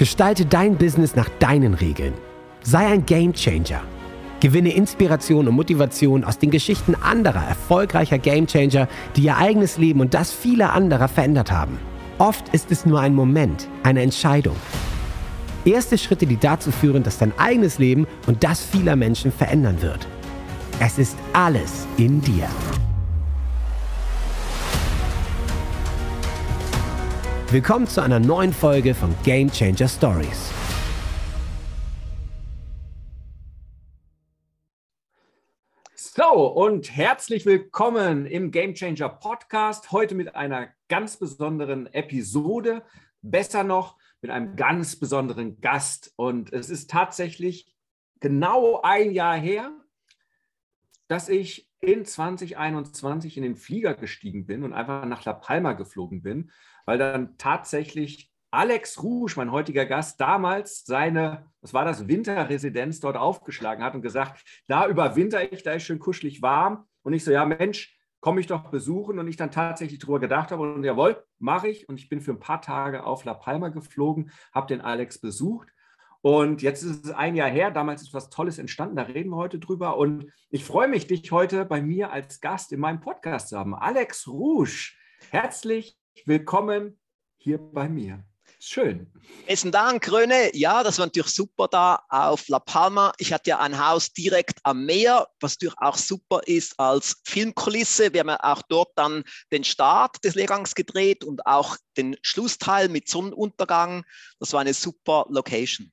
[0.00, 2.14] Gestalte dein Business nach deinen Regeln.
[2.62, 3.82] Sei ein Gamechanger.
[4.40, 10.14] Gewinne Inspiration und Motivation aus den Geschichten anderer erfolgreicher Gamechanger, die ihr eigenes Leben und
[10.14, 11.78] das vieler anderer verändert haben.
[12.16, 14.56] Oft ist es nur ein Moment, eine Entscheidung.
[15.66, 20.08] Erste Schritte, die dazu führen, dass dein eigenes Leben und das vieler Menschen verändern wird.
[20.78, 22.48] Es ist alles in dir.
[27.52, 30.52] Willkommen zu einer neuen Folge von Game Changer Stories.
[35.96, 39.90] So, und herzlich willkommen im Game Changer Podcast.
[39.90, 42.84] Heute mit einer ganz besonderen Episode.
[43.20, 46.12] Besser noch, mit einem ganz besonderen Gast.
[46.14, 47.74] Und es ist tatsächlich
[48.20, 49.72] genau ein Jahr her,
[51.08, 56.22] dass ich in 2021 in den Flieger gestiegen bin und einfach nach La Palma geflogen
[56.22, 56.52] bin
[56.86, 63.16] weil dann tatsächlich Alex Rouge, mein heutiger Gast, damals seine, was war das, Winterresidenz dort
[63.16, 66.86] aufgeschlagen hat und gesagt, da überwinter ich, da ist schön kuschelig warm.
[67.02, 69.18] Und ich so, ja Mensch, komme ich doch besuchen.
[69.18, 71.88] Und ich dann tatsächlich darüber gedacht habe und jawohl, mache ich.
[71.88, 75.68] Und ich bin für ein paar Tage auf La Palma geflogen, habe den Alex besucht.
[76.22, 79.36] Und jetzt ist es ein Jahr her, damals ist was Tolles entstanden, da reden wir
[79.36, 79.96] heute drüber.
[79.96, 83.74] Und ich freue mich, dich heute bei mir als Gast in meinem Podcast zu haben.
[83.74, 84.92] Alex Rouge,
[85.30, 86.98] herzlich willkommen
[87.36, 88.24] hier bei mir.
[88.58, 89.10] Schön.
[89.46, 90.54] Besten Dank, Röne.
[90.54, 93.12] Ja, das war natürlich super da auf La Palma.
[93.18, 98.12] Ich hatte ja ein Haus direkt am Meer, was natürlich auch super ist als Filmkulisse.
[98.12, 102.90] Wir haben ja auch dort dann den Start des Lehrgangs gedreht und auch den Schlussteil
[102.90, 104.04] mit Sonnenuntergang.
[104.38, 105.90] Das war eine super Location.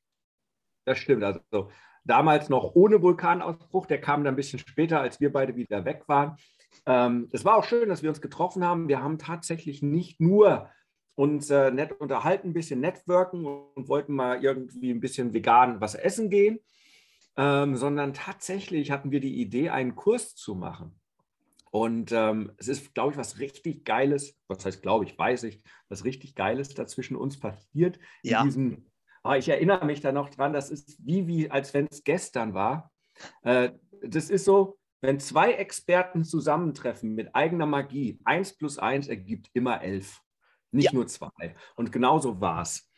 [0.83, 1.23] Das stimmt.
[1.23, 1.71] Also
[2.03, 3.85] damals noch ohne Vulkanausbruch.
[3.85, 6.35] Der kam dann ein bisschen später, als wir beide wieder weg waren.
[6.87, 8.87] Ähm, es war auch schön, dass wir uns getroffen haben.
[8.87, 10.69] Wir haben tatsächlich nicht nur
[11.15, 15.95] uns äh, nett unterhalten, ein bisschen networken und wollten mal irgendwie ein bisschen vegan was
[15.95, 16.59] essen gehen,
[17.35, 20.97] ähm, sondern tatsächlich hatten wir die Idee, einen Kurs zu machen.
[21.71, 25.61] Und ähm, es ist, glaube ich, was richtig Geiles, was heißt, glaube ich, weiß ich,
[25.89, 27.99] was richtig Geiles da zwischen uns passiert.
[28.23, 28.43] Ja.
[28.43, 28.85] Diesem,
[29.23, 32.53] oh, ich erinnere mich da noch dran, das ist wie, wie als wenn es gestern
[32.53, 32.91] war.
[33.41, 33.71] Äh,
[34.01, 39.81] das ist so, wenn zwei Experten zusammentreffen mit eigener Magie, eins plus eins ergibt immer
[39.81, 40.21] elf,
[40.71, 40.93] nicht ja.
[40.93, 41.55] nur zwei.
[41.75, 42.89] Und genauso war es.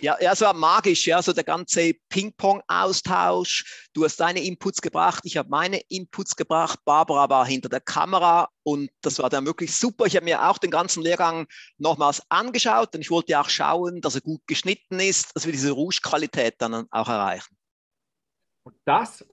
[0.00, 3.88] Ja, ja, es war magisch, ja, so der ganze Ping-Pong-Austausch.
[3.92, 6.78] Du hast deine Inputs gebracht, ich habe meine Inputs gebracht.
[6.84, 10.06] Barbara war hinter der Kamera und das war dann wirklich super.
[10.06, 11.48] Ich habe mir auch den ganzen Lehrgang
[11.78, 15.72] nochmals angeschaut und ich wollte auch schauen, dass er gut geschnitten ist, dass wir diese
[15.72, 17.56] Rouge-Qualität dann auch erreichen.
[18.62, 19.24] Und das,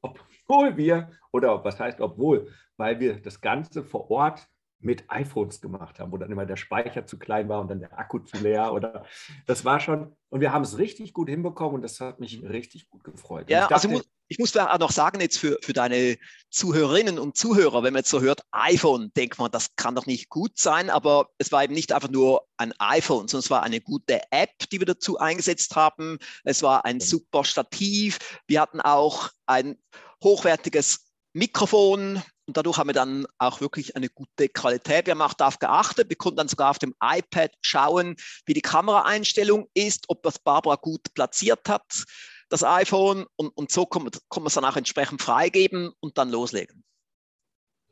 [0.48, 4.48] obwohl wir, oder was heißt obwohl, weil wir das Ganze vor Ort
[4.80, 7.98] mit iPhones gemacht haben, wo dann immer der Speicher zu klein war und dann der
[7.98, 9.06] Akku zu leer oder
[9.48, 12.90] das war schon und wir haben es richtig gut hinbekommen und das hat mich richtig
[12.90, 13.50] gut gefreut.
[13.50, 16.18] Ja, also ich dachte, also ich muss da auch noch sagen jetzt für, für deine
[16.50, 20.30] Zuhörerinnen und Zuhörer, wenn man jetzt so hört, iPhone, denkt man, das kann doch nicht
[20.30, 23.82] gut sein, aber es war eben nicht einfach nur ein iPhone, sondern es war eine
[23.82, 26.18] gute App, die wir dazu eingesetzt haben.
[26.44, 28.42] Es war ein super Stativ.
[28.48, 29.78] Wir hatten auch ein
[30.26, 35.08] hochwertiges Mikrofon, und dadurch haben wir dann auch wirklich eine gute Qualität.
[35.08, 38.16] Wir haben auch darauf geachtet, wir konnten dann sogar auf dem iPad schauen,
[38.46, 42.06] wie die Kameraeinstellung ist, ob das Barbara gut platziert hat,
[42.50, 43.26] das iPhone.
[43.36, 46.84] Und, und so kann man, kann man es dann auch entsprechend freigeben und dann loslegen.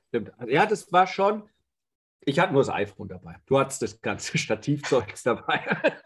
[0.10, 0.32] Stimmt.
[0.48, 1.50] Ja, das war schon.
[2.22, 3.38] Ich hatte nur das iPhone dabei.
[3.48, 6.00] Du hattest das ganze Stativzeug dabei.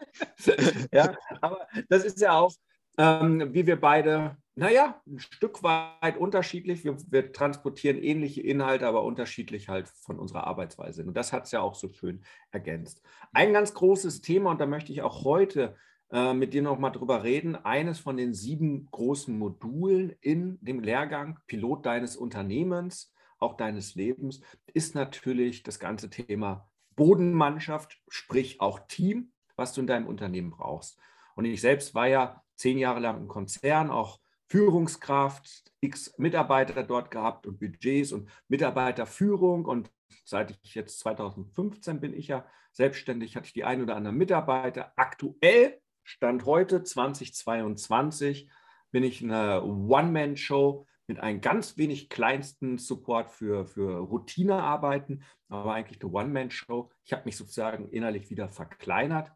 [0.90, 2.54] ja, aber das ist ja auch,
[2.96, 6.82] ähm, wie wir beide naja, ein Stück weit unterschiedlich.
[6.82, 11.04] Wir, wir, transportieren ähnliche Inhalte, aber unterschiedlich halt von unserer Arbeitsweise.
[11.04, 13.00] Und das hat es ja auch so schön ergänzt.
[13.32, 15.76] Ein ganz großes Thema, und da möchte ich auch heute
[16.10, 21.38] äh, mit dir nochmal drüber reden, eines von den sieben großen Modulen in dem Lehrgang
[21.46, 24.40] Pilot deines Unternehmens, auch deines Lebens,
[24.74, 30.98] ist natürlich das ganze Thema Bodenmannschaft, sprich auch Team, was du in deinem Unternehmen brauchst.
[31.36, 34.18] Und ich selbst war ja zehn Jahre lang im Konzern, auch
[34.48, 39.64] Führungskraft, x Mitarbeiter dort gehabt und Budgets und Mitarbeiterführung.
[39.64, 39.90] Und
[40.24, 44.92] seit ich jetzt 2015 bin ich ja selbstständig, hatte ich die ein oder anderen Mitarbeiter.
[44.96, 48.50] Aktuell, Stand heute 2022,
[48.90, 56.00] bin ich eine One-Man-Show mit einem ganz wenig kleinsten Support für, für Routinearbeiten, aber eigentlich
[56.02, 56.90] eine One-Man-Show.
[57.04, 59.32] Ich habe mich sozusagen innerlich wieder verkleinert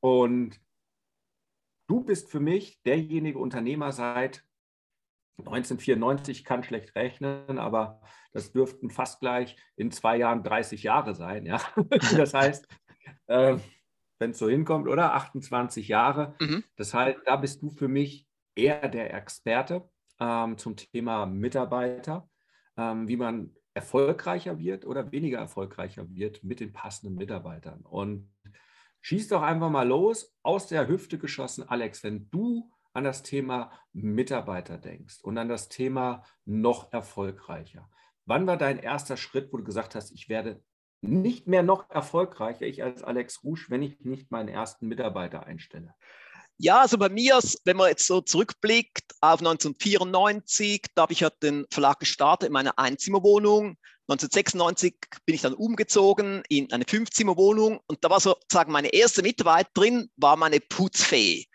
[0.00, 0.60] und
[1.86, 4.44] du bist für mich derjenige Unternehmer seit
[5.46, 8.00] 1994 kann schlecht rechnen, aber
[8.32, 11.46] das dürften fast gleich in zwei Jahren 30 Jahre sein.
[11.46, 11.60] Ja?
[12.16, 12.66] Das heißt,
[13.26, 13.56] äh,
[14.18, 15.14] wenn es so hinkommt, oder?
[15.14, 16.34] 28 Jahre.
[16.40, 16.64] Mhm.
[16.76, 19.88] Das heißt, da bist du für mich eher der Experte
[20.20, 22.28] ähm, zum Thema Mitarbeiter,
[22.76, 27.80] ähm, wie man erfolgreicher wird oder weniger erfolgreicher wird mit den passenden Mitarbeitern.
[27.82, 28.30] Und
[29.00, 33.72] schieß doch einfach mal los, aus der Hüfte geschossen, Alex, wenn du an das Thema
[33.92, 37.88] Mitarbeiter denkst und an das Thema noch erfolgreicher.
[38.26, 40.62] Wann war dein erster Schritt, wo du gesagt hast, ich werde
[41.02, 45.94] nicht mehr noch erfolgreicher, ich als Alex Rouge, wenn ich nicht meinen ersten Mitarbeiter einstelle?
[46.62, 51.30] Ja, also bei mir, wenn man jetzt so zurückblickt auf 1994, da habe ich ja
[51.30, 53.78] den Verlag gestartet in meiner Einzimmerwohnung.
[54.08, 54.94] 1996
[55.24, 60.36] bin ich dann umgezogen in eine Fünfzimmerwohnung und da war sozusagen meine erste Mitarbeiterin, war
[60.36, 61.46] meine Putzfee,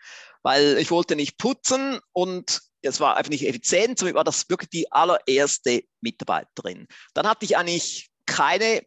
[0.46, 4.70] weil ich wollte nicht putzen und es war einfach nicht effizient, somit war das wirklich
[4.70, 6.86] die allererste Mitarbeiterin.
[7.14, 8.82] Dann hatte ich eigentlich keine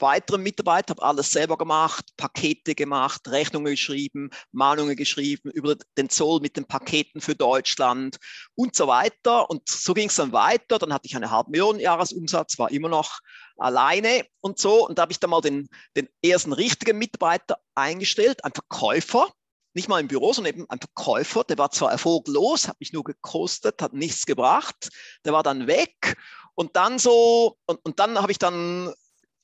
[0.00, 6.40] weiteren Mitarbeiter, habe alles selber gemacht, Pakete gemacht, Rechnungen geschrieben, Mahnungen geschrieben über den Zoll
[6.40, 8.16] mit den Paketen für Deutschland
[8.56, 9.48] und so weiter.
[9.48, 10.80] Und so ging es dann weiter.
[10.80, 13.20] Dann hatte ich eine halbe Million Jahresumsatz, war immer noch
[13.56, 14.88] alleine und so.
[14.88, 19.32] Und da habe ich dann mal den, den ersten richtigen Mitarbeiter eingestellt, ein Verkäufer.
[19.74, 21.44] Nicht mal im Büro, sondern eben ein Verkäufer.
[21.44, 24.90] Der war zwar erfolglos, hat mich nur gekostet, hat nichts gebracht.
[25.24, 26.16] Der war dann weg.
[26.54, 28.94] Und dann so, und, und dann habe ich dann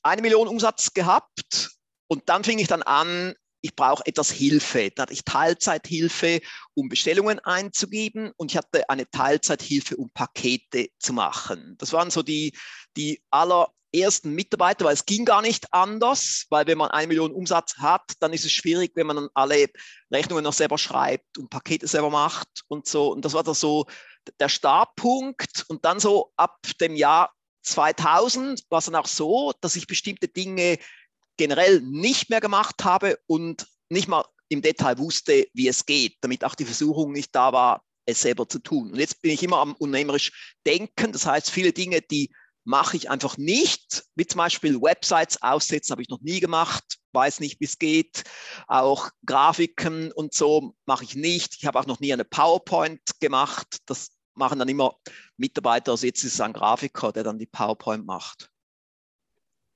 [0.01, 1.71] eine Million Umsatz gehabt
[2.07, 4.89] und dann fing ich dann an, ich brauche etwas Hilfe.
[4.91, 6.41] Da hatte ich Teilzeithilfe,
[6.73, 11.75] um Bestellungen einzugeben und ich hatte eine Teilzeithilfe, um Pakete zu machen.
[11.77, 12.57] Das waren so die,
[12.97, 13.21] die
[13.93, 18.13] allerersten Mitarbeiter, weil es ging gar nicht anders, weil wenn man eine Million Umsatz hat,
[18.19, 19.67] dann ist es schwierig, wenn man dann alle
[20.11, 23.11] Rechnungen noch selber schreibt und Pakete selber macht und so.
[23.11, 23.85] Und das war dann so
[24.39, 27.33] der Startpunkt und dann so ab dem Jahr
[27.63, 30.77] 2000 war es dann auch so, dass ich bestimmte Dinge
[31.37, 36.43] generell nicht mehr gemacht habe und nicht mal im Detail wusste, wie es geht, damit
[36.43, 38.91] auch die Versuchung nicht da war, es selber zu tun.
[38.91, 41.11] Und jetzt bin ich immer am unternehmerisch denken.
[41.11, 42.31] Das heißt, viele Dinge, die
[42.63, 47.39] mache ich einfach nicht, wie zum Beispiel Websites aufsetzen, habe ich noch nie gemacht, weiß
[47.39, 48.23] nicht, wie es geht.
[48.67, 51.55] Auch Grafiken und so mache ich nicht.
[51.57, 53.77] Ich habe auch noch nie eine PowerPoint gemacht.
[53.85, 54.95] Das machen dann immer
[55.37, 58.51] Mitarbeiter, also jetzt ist es ein Grafiker, der dann die PowerPoint macht.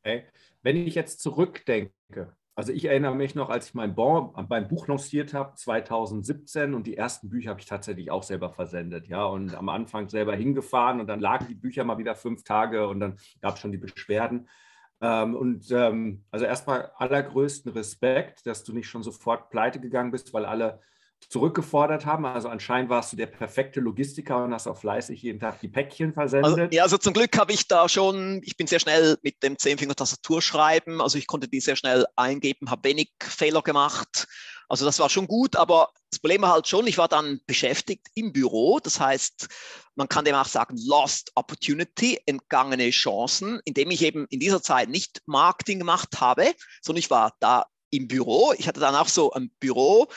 [0.02, 0.28] Okay.
[0.62, 4.88] Wenn ich jetzt zurückdenke, also ich erinnere mich noch, als ich mein, bon, mein Buch
[4.88, 9.54] lanciert habe, 2017, und die ersten Bücher habe ich tatsächlich auch selber versendet, ja, und
[9.54, 13.18] am Anfang selber hingefahren und dann lagen die Bücher mal wieder fünf Tage und dann
[13.42, 14.48] gab es schon die Beschwerden.
[15.02, 20.34] Ähm, und ähm, also erstmal allergrößten Respekt, dass du nicht schon sofort pleite gegangen bist,
[20.34, 20.80] weil alle
[21.30, 22.26] zurückgefordert haben.
[22.26, 26.14] Also anscheinend warst du der perfekte Logistiker und hast auch fleißig jeden Tag die Päckchen
[26.14, 26.60] versendet.
[26.60, 29.58] Also, ja, also zum Glück habe ich da schon, ich bin sehr schnell mit dem
[29.58, 34.28] Zehnfinger-Tastatur schreiben, also ich konnte die sehr schnell eingeben, habe wenig Fehler gemacht.
[34.68, 38.08] Also das war schon gut, aber das Problem war halt schon, ich war dann beschäftigt
[38.16, 38.80] im Büro.
[38.80, 39.48] Das heißt,
[39.96, 44.90] man kann dem auch sagen, Lost Opportunity, entgangene Chancen, indem ich eben in dieser Zeit
[44.90, 48.54] nicht Marketing gemacht habe, sondern ich war da im Büro.
[48.58, 50.08] Ich hatte dann auch so ein Büro,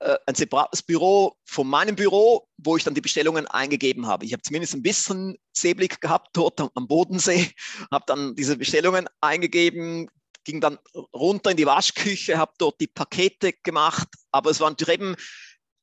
[0.00, 4.24] äh, ein separates Büro von meinem Büro, wo ich dann die Bestellungen eingegeben habe.
[4.24, 7.50] Ich habe zumindest ein bisschen Seeblick gehabt dort am Bodensee,
[7.90, 10.08] habe dann diese Bestellungen eingegeben,
[10.44, 10.78] ging dann
[11.12, 15.16] runter in die Waschküche, habe dort die Pakete gemacht, aber es war natürlich eben,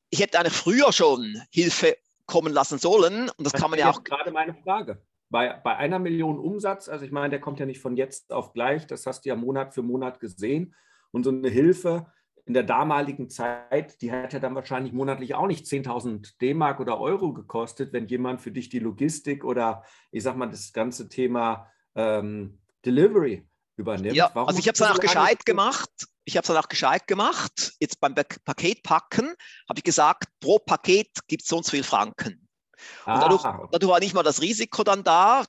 [0.09, 3.91] ich hätte eigentlich früher schon Hilfe kommen lassen sollen und das, das kann man ja
[3.91, 4.03] auch.
[4.03, 5.01] Gerade meine Frage.
[5.29, 8.53] Bei, bei einer Million Umsatz, also ich meine, der kommt ja nicht von jetzt auf
[8.53, 10.73] gleich, das hast du ja Monat für Monat gesehen.
[11.11, 12.07] Und so eine Hilfe,
[12.45, 17.33] in der damaligen Zeit, die hätte dann wahrscheinlich monatlich auch nicht 10.000 D-Mark oder Euro
[17.33, 22.59] gekostet, wenn jemand für dich die Logistik oder ich sag mal das ganze Thema ähm,
[22.85, 23.47] Delivery
[23.77, 24.15] übernimmt.
[24.15, 25.89] Ja, Warum also ich habe es dann auch gescheit gemacht.
[26.23, 27.73] Ich habe es dann auch gescheit gemacht.
[27.79, 29.33] Jetzt beim Paketpacken
[29.67, 32.47] habe ich gesagt, pro Paket gibt es so und so viel Franken.
[33.05, 35.45] Und ah, dadurch, dadurch, war nicht mal das Risiko dann da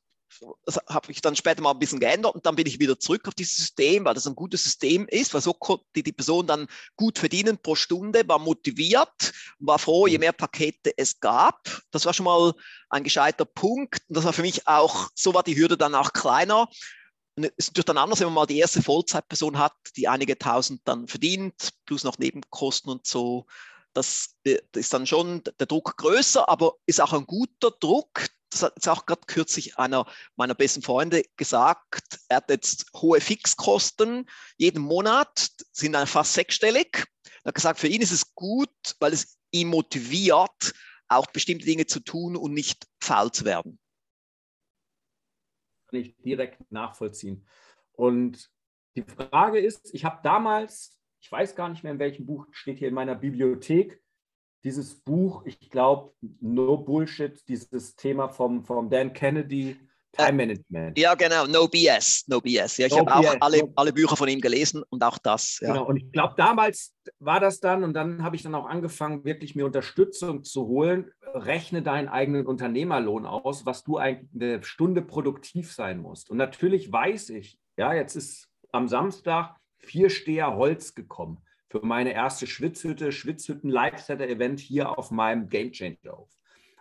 [0.64, 3.26] das habe ich dann später mal ein bisschen geändert und dann bin ich wieder zurück
[3.28, 6.66] auf dieses System, weil das ein gutes System ist, weil so konnte die Person dann
[6.96, 10.20] gut verdienen pro Stunde, war motiviert war froh, je mhm.
[10.20, 11.82] mehr Pakete es gab.
[11.90, 12.52] Das war schon mal
[12.88, 16.12] ein gescheiter Punkt und das war für mich auch, so war die Hürde dann auch
[16.12, 16.68] kleiner.
[17.36, 20.38] Und es ist natürlich dann anders, wenn man mal die erste Vollzeitperson hat, die einige
[20.38, 23.46] tausend dann verdient, plus noch Nebenkosten und so.
[23.92, 28.62] Das, das ist dann schon der Druck größer, aber ist auch ein guter Druck, das
[28.62, 34.26] hat jetzt auch gerade kürzlich einer meiner besten Freunde gesagt, er hat jetzt hohe Fixkosten
[34.56, 37.04] jeden Monat, sind dann fast sechsstellig.
[37.44, 40.74] Er hat gesagt, für ihn ist es gut, weil es ihn motiviert,
[41.08, 43.78] auch bestimmte Dinge zu tun und nicht faul zu werden.
[45.88, 47.46] Kann ich direkt nachvollziehen.
[47.92, 48.50] Und
[48.96, 52.78] die Frage ist, ich habe damals, ich weiß gar nicht mehr, in welchem Buch, steht
[52.78, 54.02] hier in meiner Bibliothek,
[54.64, 59.76] dieses Buch, ich glaube, No Bullshit, dieses Thema vom, vom Dan Kennedy,
[60.16, 60.98] Time Management.
[60.98, 62.78] Ja, genau, No BS, No BS.
[62.78, 65.58] Ja, ich no habe auch alle, alle Bücher von ihm gelesen und auch das.
[65.60, 65.72] Ja.
[65.72, 69.24] Genau, und ich glaube, damals war das dann und dann habe ich dann auch angefangen,
[69.24, 71.12] wirklich mir Unterstützung zu holen.
[71.34, 76.30] Rechne deinen eigenen Unternehmerlohn aus, was du eigentlich eine Stunde produktiv sein musst.
[76.30, 81.42] Und natürlich weiß ich, ja, jetzt ist am Samstag vier Steher Holz gekommen
[81.80, 86.30] für meine erste Schwitzhütte, Schwitzhütten Lifesetter Event hier auf meinem Game Changer auf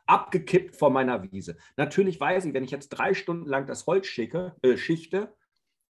[0.07, 1.57] abgekippt vor meiner Wiese.
[1.77, 5.35] Natürlich weiß ich, wenn ich jetzt drei Stunden lang das Holz schicke, äh, schichte,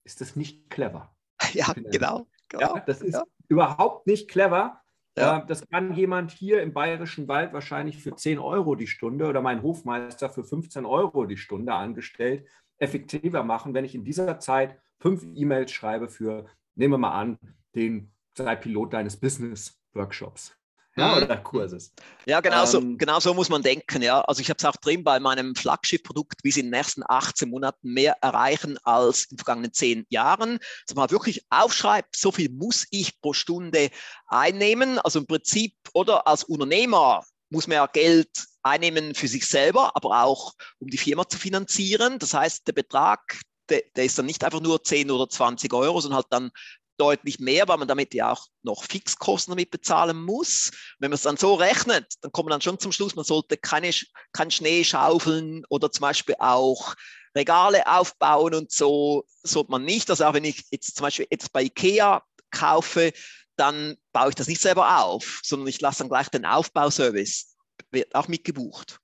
[0.04, 1.14] ist das nicht clever.
[1.52, 2.26] Ja, genau.
[2.48, 2.76] genau.
[2.76, 3.24] Ja, das ist ja.
[3.48, 4.80] überhaupt nicht clever.
[5.16, 5.38] Ja.
[5.38, 9.42] Äh, das kann jemand hier im Bayerischen Wald wahrscheinlich für 10 Euro die Stunde oder
[9.42, 12.46] mein Hofmeister für 15 Euro die Stunde angestellt
[12.78, 17.38] effektiver machen, wenn ich in dieser Zeit fünf E-Mails schreibe für, nehmen wir mal an,
[17.74, 20.52] den sei Pilot deines Business-Workshops
[20.96, 21.22] ja, mhm.
[21.24, 21.92] oder Kurses.
[22.26, 24.02] Ja, genau, so, ähm, genau so muss man denken.
[24.02, 24.20] Ja.
[24.22, 27.50] Also ich habe es auch drin bei meinem Flaggschiff-Produkt, wie sie in den nächsten 18
[27.50, 30.58] Monaten mehr erreichen als in den vergangenen 10 Jahren.
[30.86, 33.90] Dass man wirklich aufschreibt, so viel muss ich pro Stunde
[34.28, 34.98] einnehmen.
[35.00, 38.30] Also im Prinzip, oder als Unternehmer muss man ja Geld
[38.62, 42.18] einnehmen für sich selber, aber auch um die Firma zu finanzieren.
[42.18, 46.00] Das heißt, der Betrag, der, der, ist dann nicht einfach nur 10 oder 20 Euro,
[46.00, 46.50] sondern halt dann
[46.96, 50.70] deutlich mehr, weil man damit ja auch noch Fixkosten damit bezahlen muss.
[50.98, 53.56] Wenn man es dann so rechnet, dann kommt man dann schon zum Schluss, man sollte
[53.56, 53.90] keine,
[54.32, 56.94] kein Schnee schaufeln oder zum Beispiel auch
[57.36, 60.08] Regale aufbauen und so sollte man nicht.
[60.10, 63.12] Also auch wenn ich jetzt zum Beispiel jetzt bei Ikea kaufe,
[63.56, 67.56] dann baue ich das nicht selber auf, sondern ich lasse dann gleich den Aufbauservice,
[67.90, 69.00] wird auch mitgebucht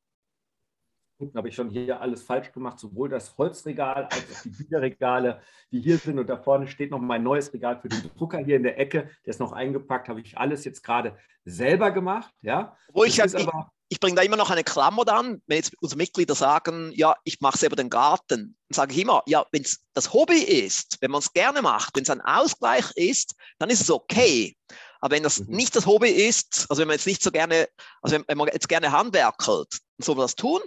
[1.35, 5.81] habe ich schon hier alles falsch gemacht, sowohl das Holzregal als auch die Bücherregale, die
[5.81, 6.19] hier sind.
[6.19, 9.11] Und da vorne steht noch mein neues Regal für den Drucker hier in der Ecke.
[9.25, 12.33] Der ist noch eingepackt, habe ich alles jetzt gerade selber gemacht.
[12.43, 12.77] Ja.
[12.93, 13.49] Wo ich, ich,
[13.89, 17.41] ich bringe da immer noch eine Klammer dran, wenn jetzt unsere Mitglieder sagen, ja, ich
[17.41, 21.11] mache selber den Garten, dann sage ich immer, ja, wenn es das Hobby ist, wenn
[21.11, 24.57] man es gerne macht, wenn es ein Ausgleich ist, dann ist es okay.
[25.01, 25.57] Aber wenn das mhm.
[25.57, 27.69] nicht das Hobby ist, also wenn man jetzt nicht so gerne,
[28.01, 30.61] also wenn, wenn man jetzt gerne handwerkelt, dann soll man das tun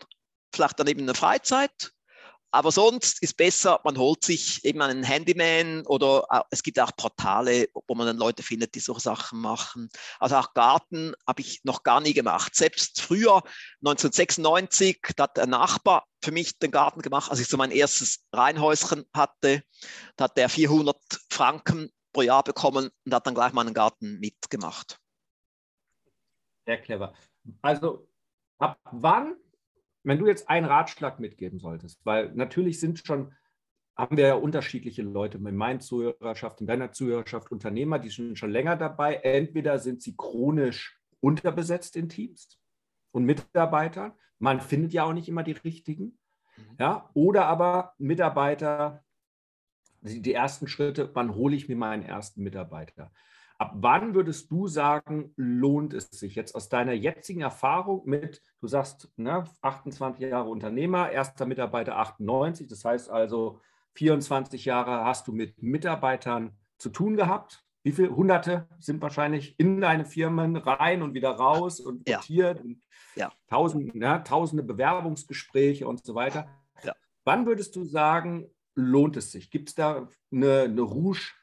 [0.54, 1.92] vielleicht dann eben in der Freizeit.
[2.54, 7.68] Aber sonst ist besser, man holt sich eben einen Handyman oder es gibt auch Portale,
[7.88, 9.90] wo man dann Leute findet, die solche Sachen machen.
[10.20, 12.54] Also auch Garten habe ich noch gar nie gemacht.
[12.54, 13.42] Selbst früher,
[13.84, 18.24] 1996, da hat der Nachbar für mich den Garten gemacht, als ich so mein erstes
[18.32, 19.64] Reihenhäuschen hatte.
[20.16, 20.96] Da hat der 400
[21.32, 25.00] Franken pro Jahr bekommen und hat dann gleich meinen Garten mitgemacht.
[26.68, 27.16] Sehr clever.
[27.64, 28.08] Also
[28.60, 29.38] ab wann
[30.04, 33.34] wenn du jetzt einen Ratschlag mitgeben solltest, weil natürlich sind schon,
[33.96, 38.52] haben wir ja unterschiedliche Leute in meiner Zuhörerschaft, in deiner Zuhörerschaft, Unternehmer, die sind schon
[38.52, 39.16] länger dabei.
[39.16, 42.60] Entweder sind sie chronisch unterbesetzt in Teams
[43.12, 44.14] und Mitarbeitern.
[44.40, 46.18] Man findet ja auch nicht immer die richtigen.
[46.58, 46.76] Mhm.
[46.80, 49.04] Ja, oder aber Mitarbeiter,
[50.02, 53.12] die ersten Schritte, wann hole ich mir meinen ersten Mitarbeiter?
[53.58, 58.68] Ab wann würdest du sagen, lohnt es sich jetzt aus deiner jetzigen Erfahrung mit, du
[58.68, 63.62] sagst, ne, 28 Jahre Unternehmer, erster Mitarbeiter 98, das heißt also
[63.96, 67.64] 24 Jahre hast du mit Mitarbeitern zu tun gehabt.
[67.84, 72.64] Wie viele Hunderte sind wahrscheinlich in deine Firmen rein und wieder raus und rotiert ja.
[72.64, 72.84] und
[73.16, 73.32] ja.
[73.48, 76.48] Tausend, ne, tausende Bewerbungsgespräche und so weiter.
[76.84, 76.96] Ja.
[77.24, 79.52] Wann würdest du sagen, lohnt es sich?
[79.52, 81.34] Gibt es da eine, eine Rouge?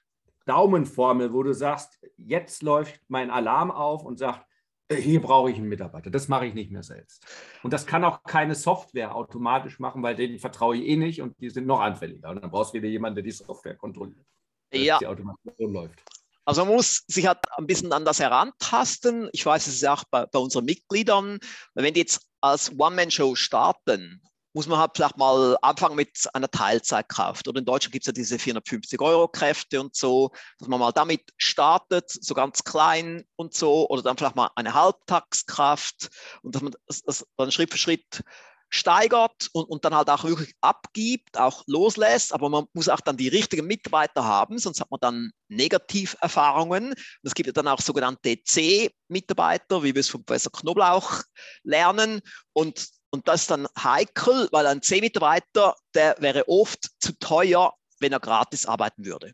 [0.47, 4.46] Daumenformel, wo du sagst, jetzt läuft mein Alarm auf und sagt,
[4.88, 6.10] äh, hier brauche ich einen Mitarbeiter.
[6.10, 7.24] Das mache ich nicht mehr selbst.
[7.62, 11.38] Und das kann auch keine Software automatisch machen, weil denen vertraue ich eh nicht und
[11.40, 12.30] die sind noch anfälliger.
[12.30, 14.26] Und dann brauchst du wieder jemanden, der die Software kontrolliert.
[14.72, 14.98] Ja.
[14.98, 16.02] Die Automation läuft.
[16.44, 19.28] Also man muss sich halt ein bisschen an das herantasten.
[19.32, 21.38] Ich weiß es ja auch bei, bei unseren Mitgliedern.
[21.74, 24.22] Wenn die jetzt als One-Man-Show starten
[24.52, 27.47] muss man halt vielleicht mal anfangen mit einer Teilzeitkraft.
[27.49, 30.92] Oder in Deutschland gibt es ja diese 450 Euro Kräfte und so, dass man mal
[30.92, 36.09] damit startet, so ganz klein und so, oder dann vielleicht mal eine Halbtagskraft
[36.42, 38.23] und dass man das dann Schritt für Schritt
[38.71, 43.16] steigert und, und dann halt auch wirklich abgibt, auch loslässt, aber man muss auch dann
[43.16, 46.90] die richtigen Mitarbeiter haben, sonst hat man dann Negativerfahrungen.
[46.90, 51.23] Und es gibt ja dann auch sogenannte C-Mitarbeiter, wie wir es von Professor Knoblauch
[51.64, 52.21] lernen.
[52.52, 58.12] Und und das ist dann heikel, weil ein C-Mitarbeiter, der wäre oft zu teuer, wenn
[58.12, 59.33] er gratis arbeiten würde.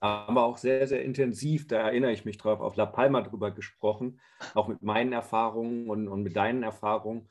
[0.00, 4.20] Aber auch sehr, sehr intensiv, da erinnere ich mich drauf, auf La Palma drüber gesprochen,
[4.54, 7.28] auch mit meinen Erfahrungen und, und mit deinen Erfahrungen.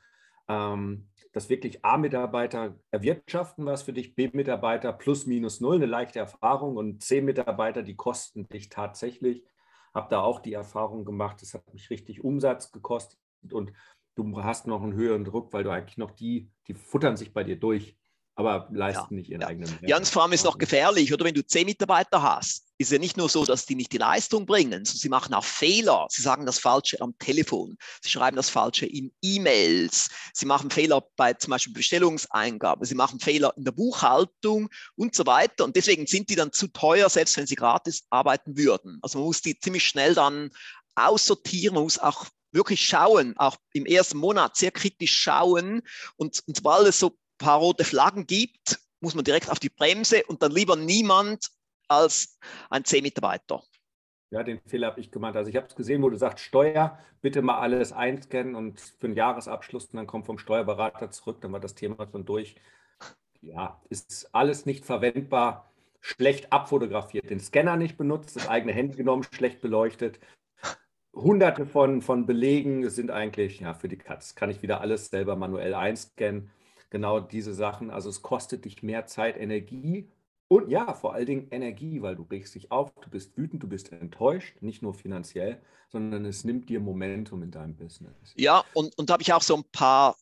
[0.48, 6.76] ähm, dass wirklich A-Mitarbeiter erwirtschaften was für dich, B-Mitarbeiter plus minus null, eine leichte Erfahrung
[6.76, 9.44] und C-Mitarbeiter, die kosten dich tatsächlich.
[9.94, 13.18] Habe da auch die Erfahrung gemacht, das hat mich richtig Umsatz gekostet
[13.50, 13.72] und
[14.14, 17.44] du hast noch einen höheren Druck, weil du eigentlich noch die, die futtern sich bei
[17.44, 17.96] dir durch
[18.34, 19.48] aber leisten ja, nicht ihren ja.
[19.48, 19.88] eigenen Wert.
[19.88, 23.16] Jans, vor allem ist noch gefährlich, oder wenn du zehn Mitarbeiter hast, ist ja nicht
[23.16, 26.06] nur so, dass die nicht die Leistung bringen, sondern sie machen auch Fehler.
[26.08, 31.06] Sie sagen das Falsche am Telefon, sie schreiben das Falsche in E-Mails, sie machen Fehler
[31.16, 35.64] bei zum Beispiel Bestellungseingaben, sie machen Fehler in der Buchhaltung und so weiter.
[35.64, 38.98] Und deswegen sind die dann zu teuer, selbst wenn sie gratis arbeiten würden.
[39.02, 40.50] Also man muss die ziemlich schnell dann
[40.94, 45.82] aussortieren, man muss auch wirklich schauen, auch im ersten Monat sehr kritisch schauen
[46.16, 50.22] und, und sobald es so paar rote Flaggen gibt, muss man direkt auf die Bremse
[50.26, 51.50] und dann lieber niemand
[51.88, 52.38] als
[52.70, 53.62] ein C-Mitarbeiter.
[54.30, 55.36] Ja, den Fehler habe ich gemacht.
[55.36, 59.08] Also ich habe es gesehen, wo du sagst, Steuer, bitte mal alles einscannen und für
[59.08, 62.54] den Jahresabschluss und dann kommt vom Steuerberater zurück, dann war das Thema schon durch.
[63.42, 69.24] Ja, ist alles nicht verwendbar, schlecht abfotografiert, den Scanner nicht benutzt, das eigene Handy genommen,
[69.32, 70.18] schlecht beleuchtet.
[71.14, 74.34] Hunderte von, von Belegen sind eigentlich ja, für die Katz.
[74.34, 76.50] Kann ich wieder alles selber manuell einscannen
[76.92, 77.90] genau diese Sachen.
[77.90, 80.08] Also es kostet dich mehr Zeit, Energie
[80.46, 83.68] und ja, vor allen Dingen Energie, weil du regst dich auf, du bist wütend, du
[83.68, 88.34] bist enttäuscht, nicht nur finanziell, sondern es nimmt dir Momentum in deinem Business.
[88.36, 90.16] Ja, und, und da habe ich auch so ein paar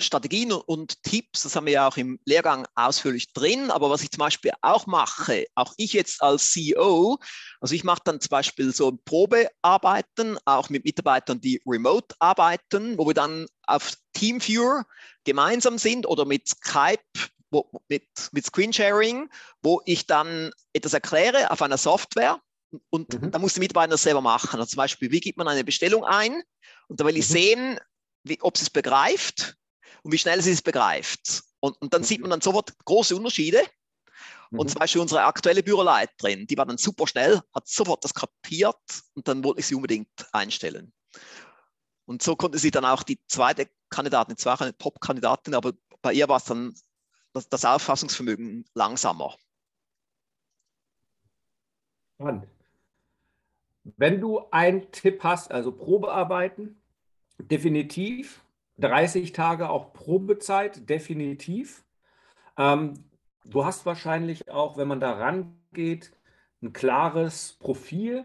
[0.00, 4.10] Strategien und Tipps, das haben wir ja auch im Lehrgang ausführlich drin, aber was ich
[4.10, 7.18] zum Beispiel auch mache, auch ich jetzt als CEO,
[7.60, 13.06] also ich mache dann zum Beispiel so Probearbeiten, auch mit Mitarbeitern, die remote arbeiten, wo
[13.06, 14.84] wir dann auf Teamviewer
[15.24, 17.02] gemeinsam sind oder mit Skype,
[17.50, 19.28] wo, mit, mit Screensharing,
[19.62, 22.40] wo ich dann etwas erkläre auf einer Software
[22.90, 23.30] und mhm.
[23.30, 24.58] da muss der Mitarbeiter das selber machen.
[24.58, 26.42] Also zum Beispiel, wie gibt man eine Bestellung ein?
[26.88, 27.32] Und da will ich mhm.
[27.32, 27.80] sehen,
[28.24, 29.56] wie, ob sie es begreift
[30.02, 31.42] und wie schnell sie es begreift.
[31.60, 33.62] Und, und dann sieht man dann sofort große Unterschiede.
[34.50, 34.68] Und mhm.
[34.68, 38.76] zum Beispiel unsere aktuelle Büroleiterin, die war dann super schnell, hat sofort das kapiert
[39.14, 40.92] und dann wollte ich sie unbedingt einstellen.
[42.06, 46.28] Und so konnte sie dann auch die zweite Kandidatin, zwar eine Top-Kandidatin, aber bei ihr
[46.28, 46.74] war es dann
[47.34, 49.36] das, das Auffassungsvermögen langsamer.
[53.84, 56.80] Wenn du einen Tipp hast, also Probearbeiten,
[57.38, 58.42] definitiv
[58.78, 61.84] 30 Tage auch Probezeit, definitiv.
[62.56, 62.94] Ähm,
[63.44, 66.12] du hast wahrscheinlich auch, wenn man da rangeht,
[66.62, 68.24] ein klares Profil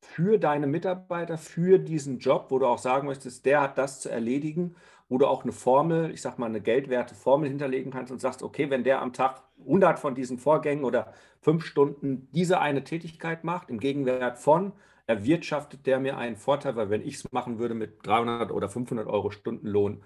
[0.00, 4.10] für deine Mitarbeiter, für diesen Job, wo du auch sagen möchtest, der hat das zu
[4.10, 4.74] erledigen,
[5.08, 8.42] wo du auch eine Formel, ich sag mal eine geldwerte Formel hinterlegen kannst und sagst,
[8.42, 13.44] okay, wenn der am Tag 100 von diesen Vorgängen oder fünf Stunden diese eine Tätigkeit
[13.44, 14.72] macht, im Gegenwert von,
[15.12, 19.06] erwirtschaftet der mir einen Vorteil, weil wenn ich es machen würde mit 300 oder 500
[19.06, 20.02] Euro Stundenlohn,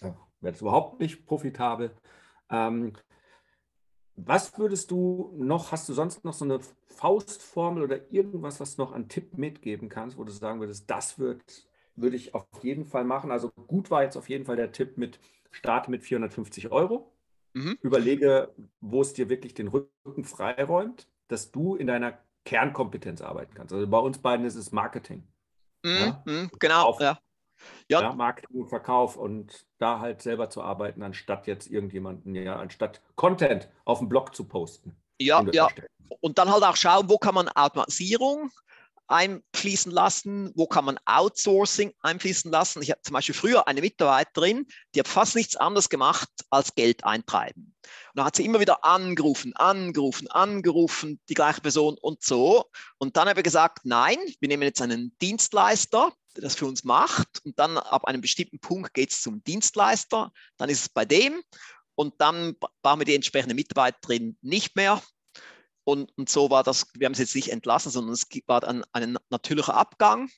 [0.00, 1.92] äh, wäre es überhaupt nicht profitabel.
[2.50, 2.92] Ähm,
[4.16, 8.82] was würdest du noch, hast du sonst noch so eine Faustformel oder irgendwas, was du
[8.82, 12.84] noch an Tipp mitgeben kannst, wo du sagen würdest, das wird, würde ich auf jeden
[12.84, 13.30] Fall machen.
[13.30, 15.20] Also gut war jetzt auf jeden Fall der Tipp mit
[15.52, 17.12] starte mit 450 Euro.
[17.54, 17.78] Mhm.
[17.80, 22.18] Überlege, wo es dir wirklich den Rücken freiräumt, dass du in deiner
[22.48, 23.74] Kernkompetenz arbeiten kannst.
[23.74, 25.22] Also bei uns beiden ist es Marketing.
[25.82, 26.22] Mhm, ja?
[26.24, 27.18] Mhm, genau, Auf, ja.
[27.90, 28.00] Ja.
[28.00, 28.12] ja.
[28.14, 33.68] Marketing und Verkauf und da halt selber zu arbeiten, anstatt jetzt irgendjemanden, ja, anstatt Content
[33.84, 34.96] auf dem Blog zu posten.
[35.20, 35.68] Ja, ja.
[36.20, 38.50] Und dann halt auch schauen, wo kann man Automatisierung
[39.08, 42.82] einfließen lassen, wo kann man Outsourcing einfließen lassen.
[42.82, 47.04] Ich habe zum Beispiel früher eine Mitarbeiterin, die hat fast nichts anderes gemacht als Geld
[47.04, 47.74] eintreiben.
[47.82, 52.66] Und dann hat sie immer wieder angerufen, angerufen, angerufen, die gleiche Person und so.
[52.98, 56.84] Und dann habe ich gesagt, nein, wir nehmen jetzt einen Dienstleister, der das für uns
[56.84, 57.40] macht.
[57.44, 61.42] Und dann ab einem bestimmten Punkt geht es zum Dienstleister, dann ist es bei dem.
[61.94, 65.02] Und dann brauchen wir die entsprechende Mitarbeiterin nicht mehr.
[65.88, 68.84] Und, und so war das, wir haben es jetzt nicht entlassen, sondern es war ein,
[68.92, 70.28] ein natürlicher Abgang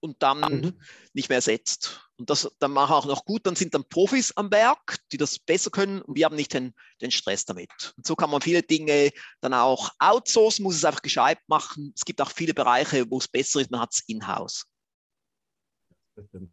[0.00, 0.78] und dann mhm.
[1.14, 2.06] nicht mehr ersetzt.
[2.18, 5.38] Und das dann machen auch noch gut, dann sind dann Profis am Werk, die das
[5.38, 7.94] besser können und wir haben nicht den, den Stress damit.
[7.96, 9.10] Und so kann man viele Dinge
[9.40, 11.94] dann auch outsourcen, muss es einfach gescheit machen.
[11.96, 14.66] Es gibt auch viele Bereiche, wo es besser ist, man hat es in-house.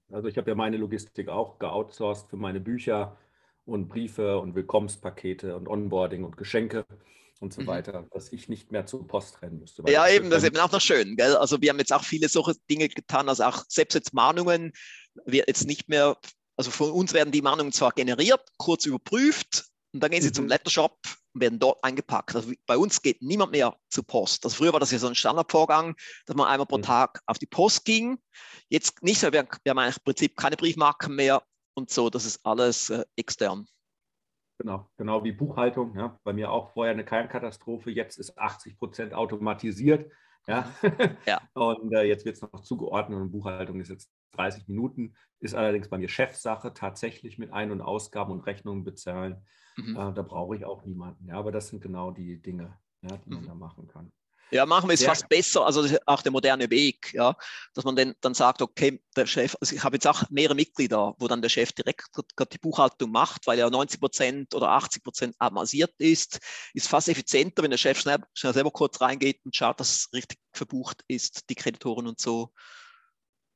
[0.09, 3.17] Also ich habe ja meine Logistik auch geoutsourced für meine Bücher
[3.65, 6.85] und Briefe und Willkommenspakete und Onboarding und Geschenke
[7.39, 7.67] und so mhm.
[7.67, 9.83] weiter, dass ich nicht mehr zur Post rennen müsste.
[9.87, 11.15] Ja, eben, das ist eben auch noch schön.
[11.15, 11.35] Gell?
[11.35, 14.73] Also wir haben jetzt auch viele solche Dinge getan, also auch selbst jetzt Mahnungen,
[15.25, 16.17] wir jetzt nicht mehr,
[16.55, 20.33] also von uns werden die Mahnungen zwar generiert, kurz überprüft und dann gehen sie mhm.
[20.33, 20.97] zum Lettershop
[21.33, 22.35] und werden dort eingepackt.
[22.35, 24.45] Also bei uns geht niemand mehr zur Post.
[24.45, 25.95] Also früher war das ja so ein Standardvorgang,
[26.25, 26.83] dass man einmal pro mhm.
[26.83, 28.17] Tag auf die Post ging.
[28.69, 31.43] Jetzt nicht, weil wir, wir haben eigentlich im Prinzip keine Briefmarken mehr
[31.75, 33.67] und so, das ist alles äh, extern.
[34.57, 35.95] Genau, genau wie Buchhaltung.
[35.95, 36.19] Ja.
[36.23, 40.11] Bei mir auch vorher eine Keinkatastrophe, jetzt ist 80 Prozent automatisiert.
[40.47, 40.71] Ja.
[41.25, 41.41] ja.
[41.53, 45.89] Und äh, jetzt wird es noch zugeordnet und Buchhaltung ist jetzt 30 Minuten, ist allerdings
[45.89, 49.45] bei mir Chefsache, tatsächlich mit Ein- und Ausgaben und Rechnungen bezahlen.
[49.75, 49.95] Mhm.
[49.95, 51.27] Äh, da brauche ich auch niemanden.
[51.27, 53.47] Ja, aber das sind genau die Dinge, ja, die man mhm.
[53.47, 54.11] da machen kann.
[54.51, 57.35] Ja, machen wir es fast besser, also auch der moderne Weg, ja,
[57.73, 61.15] dass man denn, dann sagt, okay, der Chef, also ich habe jetzt auch mehrere Mitglieder,
[61.19, 62.07] wo dann der Chef direkt
[62.53, 66.39] die Buchhaltung macht, weil er 90 Prozent oder 80 Prozent amasiert ist,
[66.73, 70.13] ist fast effizienter, wenn der Chef schnell, schnell selber kurz reingeht und schaut, dass es
[70.13, 72.53] richtig verbucht ist, die Kreditoren und so.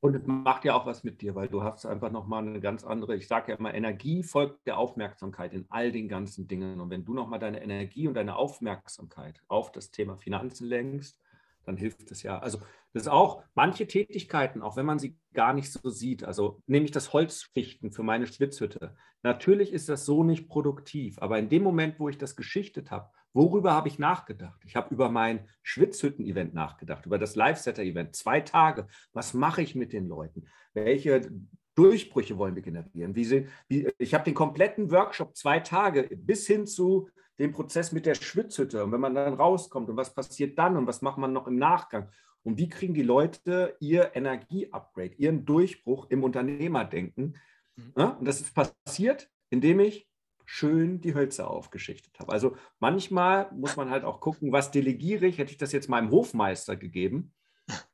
[0.02, 2.82] Und es macht ja auch was mit dir, weil du hast einfach nochmal eine ganz
[2.82, 6.80] andere, ich sage ja immer, Energie folgt der Aufmerksamkeit in all den ganzen Dingen.
[6.80, 11.21] Und wenn du nochmal deine Energie und deine Aufmerksamkeit auf das Thema Finanzen lenkst,
[11.64, 12.38] dann hilft es ja.
[12.38, 12.58] Also
[12.92, 16.24] das ist auch manche Tätigkeiten, auch wenn man sie gar nicht so sieht.
[16.24, 18.94] Also nehme ich das Holzfichten für meine Schwitzhütte.
[19.22, 23.08] Natürlich ist das so nicht produktiv, aber in dem Moment, wo ich das geschichtet habe,
[23.34, 24.60] Worüber habe ich nachgedacht?
[24.66, 28.14] Ich habe über mein Schwitzhütten-Event nachgedacht, über das Live-Setter-Event.
[28.14, 28.86] Zwei Tage.
[29.12, 30.46] Was mache ich mit den Leuten?
[30.74, 31.30] Welche
[31.74, 33.14] Durchbrüche wollen wir generieren?
[33.14, 37.08] Wie sie, wie, ich habe den kompletten Workshop zwei Tage bis hin zu
[37.42, 38.84] dem Prozess mit der Schwitzhütte.
[38.84, 41.56] Und wenn man dann rauskommt und was passiert dann und was macht man noch im
[41.56, 42.08] Nachgang?
[42.44, 47.36] Und wie kriegen die Leute ihr Energie-Upgrade, ihren Durchbruch im Unternehmerdenken?
[47.74, 47.92] Mhm.
[47.96, 50.08] Ja, und das ist passiert, indem ich
[50.44, 52.32] schön die Hölzer aufgeschichtet habe.
[52.32, 55.38] Also manchmal muss man halt auch gucken, was delegiere ich.
[55.38, 57.32] Hätte ich das jetzt meinem Hofmeister gegeben,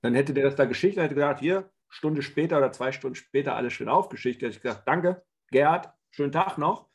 [0.02, 3.56] dann hätte der das da geschichtet, hätte gesagt, hier, Stunde später oder zwei Stunden später
[3.56, 4.48] alles schön aufgeschichtet.
[4.48, 6.88] Hätte ich gesagt, danke, Gerd, schönen Tag noch.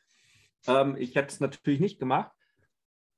[0.68, 2.33] Ähm, ich hätte es natürlich nicht gemacht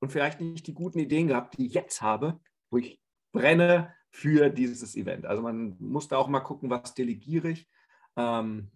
[0.00, 3.00] und vielleicht nicht die guten Ideen gehabt, die ich jetzt habe, wo ich
[3.32, 5.26] brenne für dieses Event.
[5.26, 7.68] Also man muss da auch mal gucken, was delegiere ich.
[8.16, 8.70] Ähm,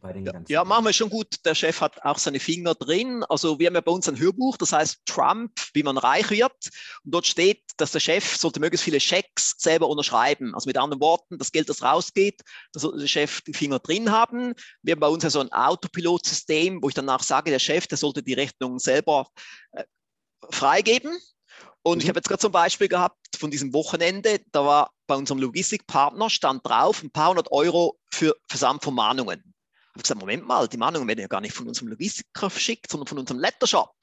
[0.00, 0.52] bei den ganzen.
[0.52, 1.44] Ja, machen wir schon gut.
[1.44, 3.24] Der Chef hat auch seine Finger drin.
[3.28, 6.70] Also wir haben ja bei uns ein Hörbuch, das heißt Trump, wie man reich wird.
[7.04, 10.54] Und dort steht, dass der Chef sollte möglichst viele Schecks selber unterschreiben.
[10.54, 14.10] Also mit anderen Worten, das Geld, das rausgeht, da sollte der Chef die Finger drin
[14.10, 14.54] haben.
[14.82, 17.98] Wir haben bei uns ja so ein Autopilotsystem, wo ich danach sage, der Chef, der
[17.98, 19.28] sollte die Rechnung selber
[19.72, 19.84] äh,
[20.50, 21.18] freigeben.
[21.82, 22.02] Und mhm.
[22.02, 26.30] ich habe jetzt gerade zum Beispiel gehabt von diesem Wochenende, da war bei unserem Logistikpartner
[26.30, 29.54] stand drauf ein paar hundert Euro für Versandvermahnungen
[29.96, 33.06] habe gesagt, Moment mal, die Mahnungen werden ja gar nicht von unserem Logistiker verschickt, sondern
[33.06, 33.94] von unserem Lettershop.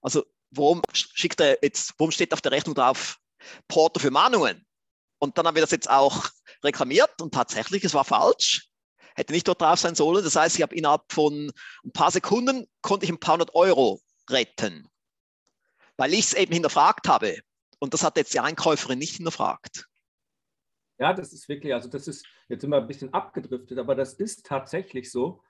[0.00, 3.18] Also warum schickt er jetzt, warum steht auf der Rechnung drauf
[3.68, 4.64] Porto für Mahnungen?
[5.18, 6.28] Und dann haben wir das jetzt auch
[6.62, 8.68] reklamiert und tatsächlich, es war falsch.
[9.16, 10.24] Hätte nicht dort drauf sein sollen.
[10.24, 11.52] Das heißt, ich habe innerhalb von
[11.84, 14.88] ein paar Sekunden konnte ich ein paar hundert Euro retten,
[15.96, 17.38] weil ich es eben hinterfragt habe.
[17.78, 19.88] Und das hat jetzt die Einkäuferin nicht hinterfragt.
[20.98, 24.46] Ja, das ist wirklich, also das ist, jetzt immer ein bisschen abgedriftet, aber das ist
[24.46, 25.42] tatsächlich so.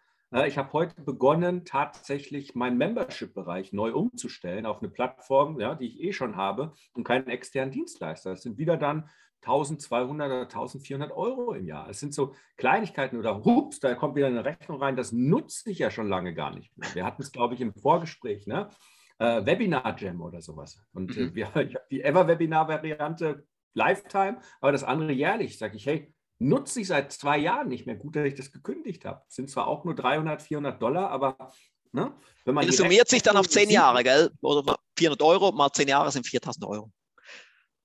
[0.47, 6.01] Ich habe heute begonnen, tatsächlich meinen Membership-Bereich neu umzustellen auf eine Plattform, ja, die ich
[6.01, 8.31] eh schon habe und keinen externen Dienstleister.
[8.31, 9.09] Das sind wieder dann
[9.43, 11.89] 1200 oder 1400 Euro im Jahr.
[11.89, 15.79] Es sind so Kleinigkeiten oder hups, da kommt wieder eine Rechnung rein, das nutze ich
[15.79, 16.93] ja schon lange gar nicht mehr.
[16.95, 18.71] Wir hatten es, glaube ich, im Vorgespräch, ne?
[19.19, 20.81] Äh, Webinar Jam oder sowas.
[20.93, 21.35] Und äh, mhm.
[21.35, 21.49] wir,
[21.91, 25.59] die Ever-Webinar-Variante Lifetime, aber das andere jährlich.
[25.59, 27.97] Sage ich, hey, nutze ich seit zwei Jahren nicht mehr.
[27.97, 29.23] Gut, dass ich das gekündigt habe.
[29.29, 31.53] Sind zwar auch nur 300, 400 Dollar, aber
[31.93, 32.67] ne, wenn man.
[32.67, 34.31] Das summiert sich dann auf zehn Jahre, gell?
[34.41, 36.91] Oder 400 Euro mal zehn Jahre sind 4000 Euro.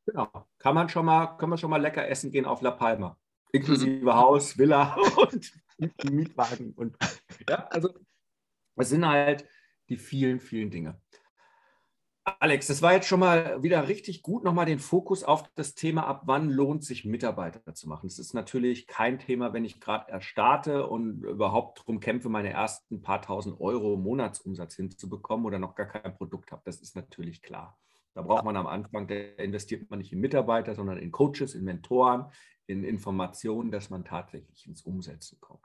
[0.05, 0.47] Genau.
[0.57, 3.17] Kann man schon mal, kann man schon mal lecker essen gehen auf La Palma.
[3.51, 4.13] Inklusive mhm.
[4.13, 5.51] Haus, Villa und
[6.11, 6.73] Mietwagen.
[6.73, 6.97] Und,
[7.47, 7.89] ja, also
[8.75, 9.45] es sind halt
[9.89, 11.01] die vielen, vielen Dinge.
[12.39, 16.05] Alex, das war jetzt schon mal wieder richtig gut, nochmal den Fokus auf das Thema,
[16.05, 18.07] ab wann lohnt sich Mitarbeiter zu machen.
[18.07, 22.51] Das ist natürlich kein Thema, wenn ich gerade erst starte und überhaupt darum kämpfe, meine
[22.51, 26.61] ersten paar tausend Euro Monatsumsatz hinzubekommen oder noch gar kein Produkt habe.
[26.65, 27.77] Das ist natürlich klar.
[28.13, 31.63] Da braucht man am Anfang, da investiert man nicht in Mitarbeiter, sondern in Coaches, in
[31.63, 32.25] Mentoren,
[32.67, 35.63] in Informationen, dass man tatsächlich ins Umsetzen kommt.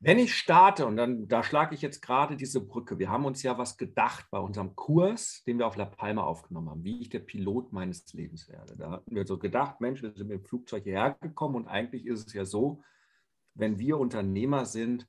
[0.00, 3.42] Wenn ich starte, und dann da schlage ich jetzt gerade diese Brücke, wir haben uns
[3.42, 7.08] ja was gedacht bei unserem Kurs, den wir auf La Palma aufgenommen haben, wie ich
[7.08, 8.76] der Pilot meines Lebens werde.
[8.76, 12.06] Da hatten wir so gedacht, Mensch, wir sind mit dem Flugzeug hierher gekommen und eigentlich
[12.06, 12.82] ist es ja so,
[13.54, 15.08] wenn wir Unternehmer sind,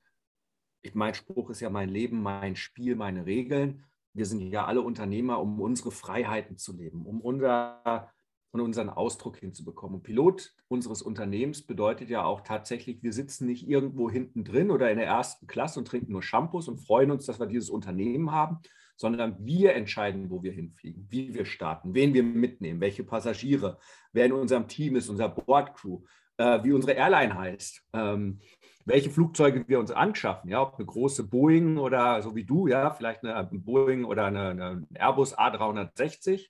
[0.82, 3.84] ich, mein Spruch ist ja mein Leben, mein Spiel, meine Regeln.
[4.14, 8.12] Wir sind ja alle Unternehmer, um unsere Freiheiten zu leben, um unser
[8.56, 9.96] und unseren Ausdruck hinzubekommen.
[9.96, 14.89] Und Pilot unseres Unternehmens bedeutet ja auch tatsächlich, wir sitzen nicht irgendwo hinten drin oder
[14.89, 18.32] in der ersten Klasse und trinken nur Shampoos und freuen uns, dass wir dieses Unternehmen
[18.32, 18.60] haben,
[18.96, 23.78] sondern wir entscheiden, wo wir hinfliegen, wie wir starten, wen wir mitnehmen, welche Passagiere,
[24.13, 26.04] wer in unserem Team ist, unser Bordcrew,
[26.38, 27.84] äh, wie unsere Airline heißt.
[27.91, 28.39] Ähm,
[28.86, 32.91] welche Flugzeuge wir uns anschaffen, ja, ob eine große Boeing oder so wie du, ja,
[32.91, 36.48] vielleicht eine Boeing oder eine, eine Airbus A360,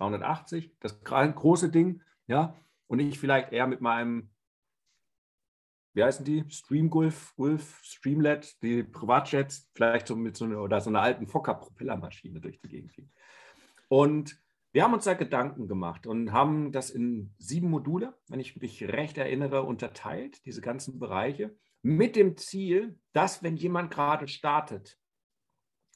[0.00, 4.30] 380, das große Ding, ja, und ich vielleicht eher mit meinem,
[5.92, 10.90] wie heißen die, Streamgulf, Gulf, Streamlet, die Privatjets, vielleicht so mit so einer, oder so
[10.90, 13.12] einer alten Fokker-Propellermaschine durch die Gegend fliegen.
[13.88, 14.40] Und
[14.72, 18.82] wir haben uns da Gedanken gemacht und haben das in sieben Module, wenn ich mich
[18.84, 24.98] recht erinnere, unterteilt, diese ganzen Bereiche mit dem Ziel, dass wenn jemand gerade startet,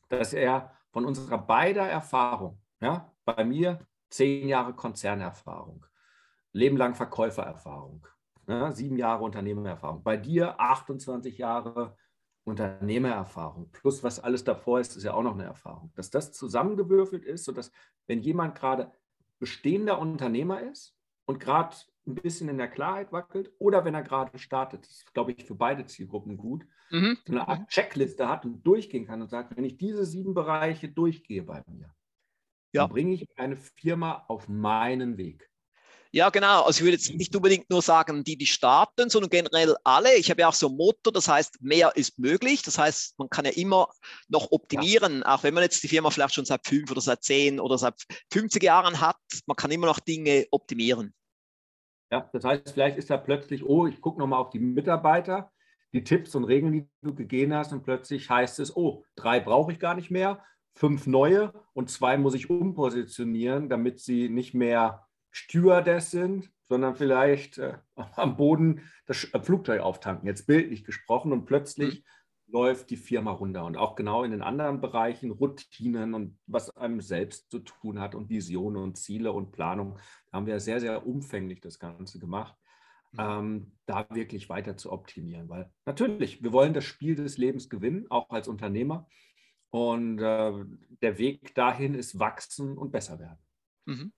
[0.08, 5.84] dass er von unserer beider Erfahrung, ja, bei mir zehn Jahre Konzernerfahrung,
[6.52, 8.06] lebenlang Verkäufererfahrung,
[8.46, 11.96] ja, sieben Jahre Unternehmererfahrung, bei dir 28 Jahre
[12.44, 17.24] Unternehmererfahrung, plus was alles davor ist, ist ja auch noch eine Erfahrung, dass das zusammengewürfelt
[17.24, 17.72] ist, sodass
[18.06, 18.92] wenn jemand gerade
[19.40, 20.96] bestehender Unternehmer ist
[21.26, 21.74] und gerade
[22.06, 24.84] ein bisschen in der Klarheit wackelt oder wenn er gerade startet.
[24.84, 26.64] Das ist, glaube ich, für beide Zielgruppen gut.
[26.90, 27.18] Mhm.
[27.26, 27.66] So eine Art mhm.
[27.66, 31.90] Checkliste hat und durchgehen kann und sagt, wenn ich diese sieben Bereiche durchgehe bei mir,
[32.74, 32.86] ja.
[32.86, 35.48] bringe ich eine Firma auf meinen Weg.
[36.14, 36.62] Ja, genau.
[36.62, 40.14] Also ich würde jetzt nicht unbedingt nur sagen, die, die starten, sondern generell alle.
[40.14, 42.62] Ich habe ja auch so ein Motto, das heißt, mehr ist möglich.
[42.62, 43.88] Das heißt, man kann ja immer
[44.28, 45.34] noch optimieren, ja.
[45.34, 48.00] auch wenn man jetzt die Firma vielleicht schon seit fünf oder seit zehn oder seit
[48.32, 49.16] 50 Jahren hat.
[49.46, 51.12] Man kann immer noch Dinge optimieren.
[52.12, 55.50] Ja, das heißt, vielleicht ist da plötzlich, oh, ich gucke nochmal auf die Mitarbeiter,
[55.92, 59.72] die Tipps und Regeln, die du gegeben hast, und plötzlich heißt es, oh, drei brauche
[59.72, 65.06] ich gar nicht mehr, fünf neue und zwei muss ich umpositionieren, damit sie nicht mehr
[65.30, 67.78] Stewardess sind, sondern vielleicht äh,
[68.16, 72.04] am Boden das Flugzeug auftanken, jetzt bildlich gesprochen, und plötzlich mhm
[72.46, 73.64] läuft die Firma runter.
[73.64, 78.14] Und auch genau in den anderen Bereichen, Routinen und was einem selbst zu tun hat
[78.14, 79.98] und Visionen und Ziele und Planung,
[80.30, 82.54] da haben wir sehr, sehr umfänglich das Ganze gemacht,
[83.12, 83.20] mhm.
[83.20, 85.48] ähm, da wirklich weiter zu optimieren.
[85.48, 89.08] Weil natürlich, wir wollen das Spiel des Lebens gewinnen, auch als Unternehmer.
[89.74, 90.52] Und äh,
[91.02, 93.40] der Weg dahin ist wachsen und besser werden.
[93.86, 94.12] Mhm.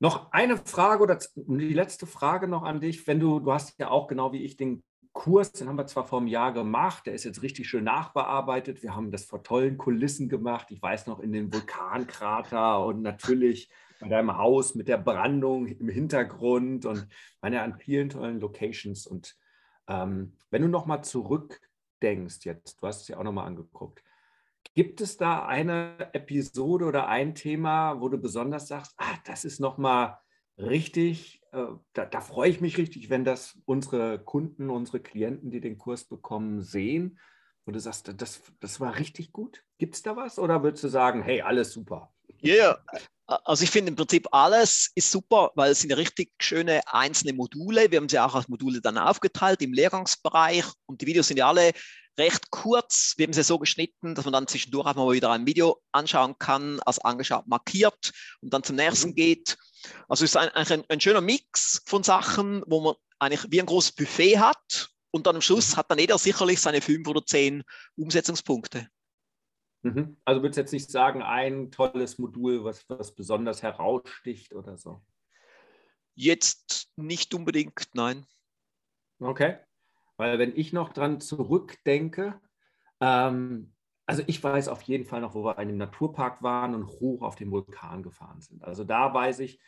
[0.00, 3.06] Noch eine Frage oder die letzte Frage noch an dich.
[3.06, 6.04] Wenn du, du hast ja auch genau wie ich den Kurs, den haben wir zwar
[6.04, 8.82] vor einem Jahr gemacht, der ist jetzt richtig schön nachbearbeitet.
[8.82, 10.72] Wir haben das vor tollen Kulissen gemacht.
[10.72, 15.88] Ich weiß noch in den Vulkankrater und natürlich bei deinem Haus mit der Brandung im
[15.88, 17.06] Hintergrund und
[17.40, 19.06] ja an vielen tollen Locations.
[19.06, 19.36] Und
[19.86, 21.04] ähm, wenn du nochmal
[22.00, 24.02] zurückdenkst jetzt, du hast es ja auch nochmal angeguckt,
[24.74, 29.60] gibt es da eine Episode oder ein Thema, wo du besonders sagst, ah, das ist
[29.60, 30.18] nochmal
[30.58, 35.60] richtig, äh, da, da, freue ich mich richtig, wenn das unsere Kunden, unsere Klienten, die
[35.60, 37.18] den Kurs bekommen, sehen.
[37.64, 39.64] Und du sagst, das, das war richtig gut.
[39.78, 40.38] Gibt es da was?
[40.38, 42.12] Oder würdest du sagen, hey, alles super?
[42.40, 42.84] Ja, yeah.
[43.30, 47.90] Also ich finde im Prinzip alles ist super, weil es sind richtig schöne einzelne Module.
[47.90, 51.48] Wir haben sie auch als Module dann aufgeteilt im Lehrgangsbereich und die Videos sind ja
[51.48, 51.72] alle
[52.18, 53.14] recht kurz.
[53.16, 56.36] Wir haben sie so geschnitten, dass man dann zwischendurch auch mal wieder ein Video anschauen
[56.38, 59.14] kann, als angeschaut markiert und dann zum nächsten mhm.
[59.14, 59.56] geht.
[60.08, 63.66] Also es ist ein, ein, ein, schöner Mix von Sachen, wo man eigentlich wie ein
[63.66, 65.76] großes Buffet hat und dann am Schluss mhm.
[65.76, 67.62] hat dann jeder sicherlich seine fünf oder zehn
[67.96, 68.88] Umsetzungspunkte.
[69.82, 70.16] Mhm.
[70.24, 75.02] Also würdest du jetzt nicht sagen, ein tolles Modul, was, was besonders heraussticht oder so?
[76.14, 78.26] Jetzt nicht unbedingt, nein.
[79.20, 79.58] Okay.
[80.16, 82.40] Weil wenn ich noch dran zurückdenke,
[83.00, 83.72] ähm,
[84.06, 87.22] also ich weiß auf jeden Fall noch, wo wir in einem Naturpark waren und hoch
[87.22, 88.62] auf den Vulkan gefahren sind.
[88.64, 89.60] Also da weiß ich,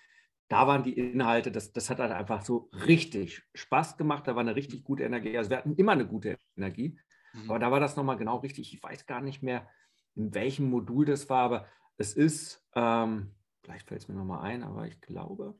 [0.48, 4.40] da waren die Inhalte, das, das hat halt einfach so richtig Spaß gemacht, da war
[4.40, 5.38] eine richtig gute Energie.
[5.38, 6.98] Also wir hatten immer eine gute Energie,
[7.32, 7.48] mhm.
[7.48, 8.74] aber da war das nochmal genau richtig.
[8.74, 9.66] Ich weiß gar nicht mehr,
[10.14, 14.62] in welchem Modul das war, aber es ist, ähm, vielleicht fällt es mir nochmal ein,
[14.62, 15.54] aber ich glaube,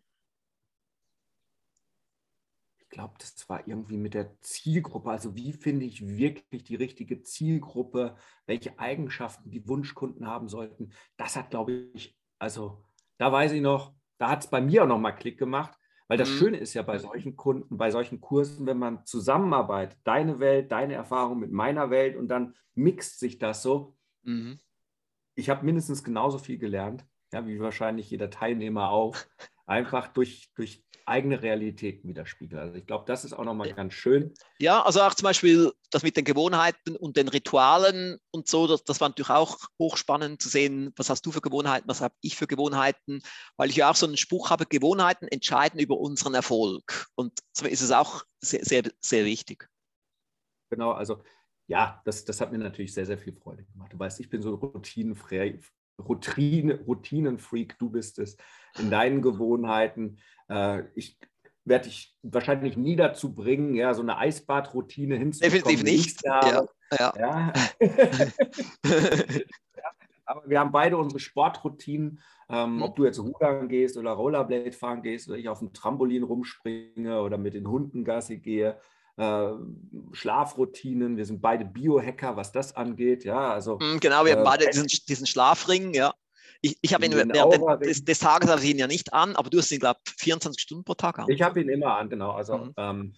[2.92, 5.10] glaube, das war irgendwie mit der Zielgruppe.
[5.10, 10.92] Also wie finde ich wirklich die richtige Zielgruppe, welche Eigenschaften die Wunschkunden haben sollten.
[11.16, 12.84] Das hat, glaube ich, also
[13.18, 16.28] da weiß ich noch, da hat es bei mir auch nochmal Klick gemacht, weil das
[16.30, 16.34] mhm.
[16.34, 20.94] Schöne ist ja bei solchen Kunden, bei solchen Kursen, wenn man zusammenarbeitet, deine Welt, deine
[20.94, 23.96] Erfahrung mit meiner Welt und dann mixt sich das so.
[24.22, 24.58] Mhm.
[25.34, 29.16] Ich habe mindestens genauso viel gelernt, ja, wie wahrscheinlich jeder Teilnehmer auch,
[29.66, 32.60] einfach durch, durch eigene Realitäten widerspiegeln.
[32.60, 34.34] Also ich glaube, das ist auch nochmal ganz schön.
[34.58, 38.84] Ja, also auch zum Beispiel das mit den Gewohnheiten und den Ritualen und so, das,
[38.84, 42.36] das war natürlich auch hochspannend zu sehen, was hast du für Gewohnheiten, was habe ich
[42.36, 43.22] für Gewohnheiten,
[43.56, 47.06] weil ich ja auch so einen Spruch habe, Gewohnheiten entscheiden über unseren Erfolg.
[47.14, 49.68] Und so ist es auch sehr, sehr, sehr wichtig.
[50.70, 51.22] Genau, also
[51.72, 53.90] ja, das, das hat mir natürlich sehr, sehr viel Freude gemacht.
[53.94, 55.58] Du weißt, ich bin so routinenfrei,
[55.98, 58.36] Routine, Routinenfreak, du bist es
[58.78, 60.18] in deinen Gewohnheiten.
[60.50, 61.18] Äh, ich
[61.64, 65.62] werde ich wahrscheinlich nie dazu bringen, ja, so eine Eisbadroutine hinzubekommen.
[65.64, 66.22] Definitiv nicht.
[66.24, 66.66] Ja,
[66.98, 67.14] ja.
[67.18, 67.52] ja.
[70.26, 72.20] Aber wir haben beide unsere Sportroutinen.
[72.50, 72.82] Ähm, mhm.
[72.82, 77.22] Ob du jetzt rudern gehst oder Rollerblade fahren gehst oder ich auf dem Trampolin rumspringe
[77.22, 78.78] oder mit den Hunden Gassi gehe.
[79.16, 79.52] Äh,
[80.12, 81.16] Schlafroutinen.
[81.16, 83.24] Wir sind beide Biohacker, was das angeht.
[83.24, 86.14] Ja, also, mhm, genau, wir haben äh, beide diesen, diesen Schlafring, ja.
[86.62, 87.34] Ich, ich habe ihn während
[87.84, 90.14] des, des, Tages habe ich ihn ja nicht an, aber du hast ihn, glaube ich,
[90.18, 91.28] 24 Stunden pro Tag an.
[91.28, 92.30] Ich habe ihn immer an, genau.
[92.30, 92.74] Also mhm.
[92.76, 93.12] ähm,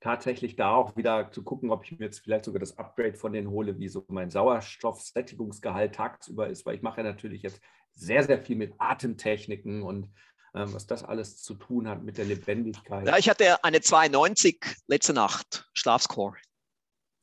[0.00, 3.32] tatsächlich da auch wieder zu gucken, ob ich mir jetzt vielleicht sogar das Upgrade von
[3.32, 7.60] denen hole, wie so mein Sauerstoffsättigungsgehalt tagsüber ist, weil ich mache ja natürlich jetzt
[7.94, 10.08] sehr, sehr viel mit Atemtechniken und
[10.52, 13.06] was das alles zu tun hat mit der Lebendigkeit.
[13.06, 16.36] Ja, ich hatte eine 92 letzte Nacht, Schlafscore.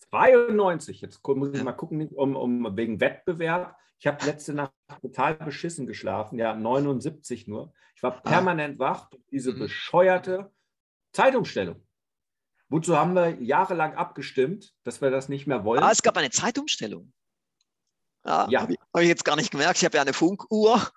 [0.09, 1.63] 92, jetzt muss ich ja.
[1.63, 3.75] mal gucken, um, um wegen Wettbewerb.
[3.99, 7.73] Ich habe letzte Nacht total beschissen geschlafen, ja, 79 nur.
[7.95, 8.19] Ich war ah.
[8.19, 8.79] permanent ah.
[8.79, 9.59] wach durch diese mhm.
[9.59, 10.51] bescheuerte
[11.13, 11.81] Zeitumstellung.
[12.69, 15.83] Wozu haben wir jahrelang abgestimmt, dass wir das nicht mehr wollen?
[15.83, 17.13] Ah, es gab eine Zeitumstellung.
[18.23, 18.61] Ah, ja.
[18.61, 19.77] Habe ich, hab ich, jetzt gar nicht gemerkt.
[19.77, 20.89] Ich habe ja eine Funkuhr.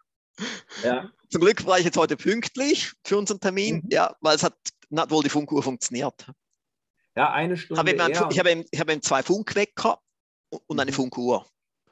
[0.83, 1.11] Ja.
[1.31, 3.89] Zum Glück war ich jetzt heute pünktlich für unseren Termin, mhm.
[3.91, 4.57] ja, weil es hat,
[4.97, 6.27] hat wohl die Funkuhr funktioniert.
[7.17, 7.81] Ja, eine Stunde.
[7.81, 9.99] Habe ich, ich habe eben, hab eben zwei Funkwecker
[10.67, 10.95] und eine mhm.
[10.95, 11.47] Funkuhr.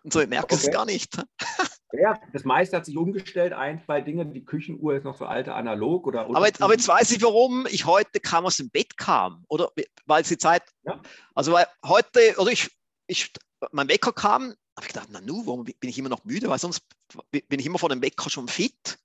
[0.05, 0.67] Und so merke ich okay.
[0.69, 1.17] es gar nicht.
[1.93, 3.53] Ja, das meiste hat sich umgestellt.
[3.53, 6.23] Ein, zwei Dinge, die Küchenuhr ist noch so alte analog oder.
[6.27, 9.45] Aber jetzt, aber jetzt weiß ich, warum ich heute kam aus dem Bett kam.
[9.49, 9.71] Oder
[10.05, 10.63] weil es die Zeit.
[10.83, 11.01] Ja.
[11.35, 12.71] Also weil heute, oder ich,
[13.07, 13.33] ich,
[13.71, 16.49] mein Wecker kam, habe ich gedacht, na nu, warum bin ich immer noch müde?
[16.49, 16.85] Weil sonst
[17.31, 18.99] bin ich immer vor dem Wecker schon fit.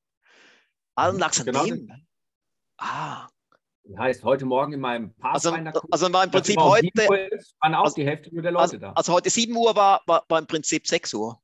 [0.95, 1.89] Allen lag es an genau dem.
[2.77, 3.27] Ah.
[3.83, 5.73] Das heißt, heute Morgen in meinem Pathfinder.
[5.73, 6.87] Also, also war im Prinzip heute.
[7.31, 8.93] Ist, waren auch also, die Hälfte der Leute also, da.
[8.93, 11.41] Also heute 7 Uhr war, war, war im Prinzip 6 Uhr.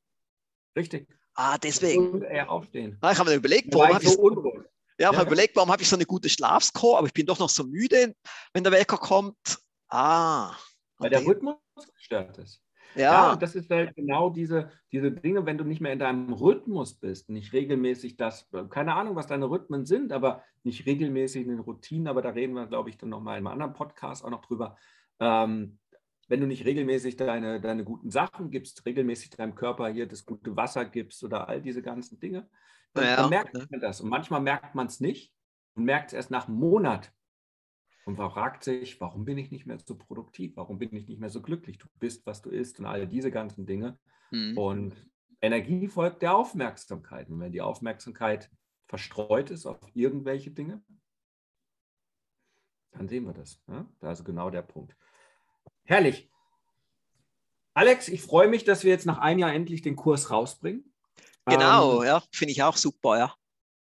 [0.75, 1.07] Richtig.
[1.33, 2.11] Ah, deswegen.
[2.11, 2.97] Und er aufstehen.
[3.01, 4.67] Ah, ich habe mir überlegt, warum habe so ich.
[4.99, 5.21] Ja, ja.
[5.21, 8.15] überlegt, warum habe ich so eine gute Schlafscore, aber ich bin doch noch so müde,
[8.53, 9.59] wenn der Wecker kommt.
[9.89, 10.55] Ah.
[10.97, 11.57] Weil der Rhythmus
[11.95, 12.61] gestört ist.
[12.97, 13.11] Ja.
[13.11, 16.33] ja, und das ist halt genau diese, diese Dinge, wenn du nicht mehr in deinem
[16.33, 21.49] Rhythmus bist, nicht regelmäßig das, keine Ahnung, was deine Rhythmen sind, aber nicht regelmäßig in
[21.49, 24.29] den Routinen, aber da reden wir, glaube ich, dann nochmal in einem anderen Podcast auch
[24.29, 24.77] noch drüber.
[25.19, 25.79] Ähm,
[26.27, 30.55] wenn du nicht regelmäßig deine, deine guten Sachen gibst, regelmäßig deinem Körper hier das gute
[30.55, 32.49] Wasser gibst oder all diese ganzen Dinge,
[32.93, 34.01] dann, ja, dann merkt man das.
[34.01, 35.33] Und manchmal merkt man es nicht
[35.75, 37.11] und merkt es erst nach einem Monat,
[38.07, 40.53] und fragt sich, warum bin ich nicht mehr so produktiv?
[40.55, 41.77] Warum bin ich nicht mehr so glücklich?
[41.77, 43.99] Du bist, was du isst und all diese ganzen Dinge.
[44.31, 44.57] Mhm.
[44.57, 45.09] Und
[45.41, 47.27] Energie folgt der Aufmerksamkeit.
[47.29, 48.49] Und wenn die Aufmerksamkeit
[48.85, 50.81] verstreut ist auf irgendwelche Dinge,
[52.93, 53.61] dann sehen wir das.
[53.99, 54.95] Da ist genau der Punkt.
[55.83, 56.31] Herrlich.
[57.73, 60.93] Alex, ich freue mich, dass wir jetzt nach einem Jahr endlich den Kurs rausbringen.
[61.45, 63.35] Genau, ähm, ja, finde ich auch super, ja.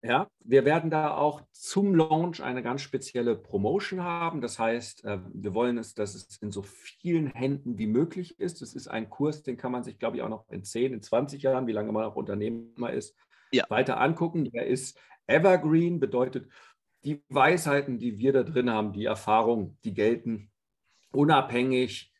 [0.01, 4.39] Ja, wir werden da auch zum Launch eine ganz spezielle Promotion haben.
[4.39, 8.61] Das heißt, äh, wir wollen es, dass es in so vielen Händen wie möglich ist.
[8.61, 11.01] Es ist ein Kurs, den kann man sich, glaube ich, auch noch in 10, in
[11.01, 13.13] 20 Jahren, wie lange man auch Unternehmer ist,
[13.51, 13.65] ja.
[13.67, 14.49] weiter angucken.
[14.51, 16.47] Der ist Evergreen, bedeutet
[17.03, 20.49] die Weisheiten, die wir da drin haben, die Erfahrungen, die gelten
[21.11, 22.13] unabhängig